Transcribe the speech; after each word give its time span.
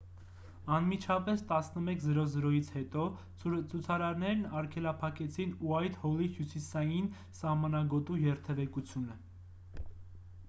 անմիջապես 0.75 1.41
11։00-ից 1.49 2.69
հետո 2.77 3.03
ցուցարարներն 3.73 4.41
արգելափակեցին 4.61 5.51
ուայթհոլի 5.67 6.29
հյուսիսային 6.39 7.11
սահմանագոտու 7.41 8.17
երթևեկությունը: 8.23 9.19